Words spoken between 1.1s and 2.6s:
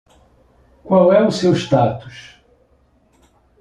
é o seu status?